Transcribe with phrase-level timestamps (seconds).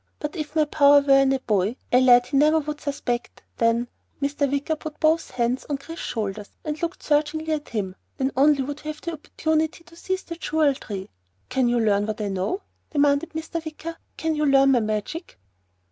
[0.19, 3.87] But if my power were in a boy a lad he never would suspect then"
[4.19, 4.49] Mr.
[4.51, 8.83] Wicker put both hands on Chris's shoulders and looked searchingly at him "then only would
[8.83, 11.11] we have an opportunity to seize the Jewel Tree.
[11.49, 13.63] Can you learn what I know?" demanded Mr.
[13.63, 13.95] Wicker.
[14.17, 15.37] "Can you learn my magic?"